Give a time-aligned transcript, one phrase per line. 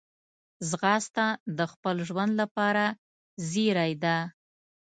[0.69, 1.25] ځغاسته
[1.57, 2.85] د خپل ژوند لپاره
[3.49, 4.17] زېری ده